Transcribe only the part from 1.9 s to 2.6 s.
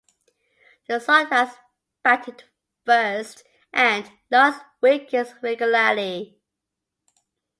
batted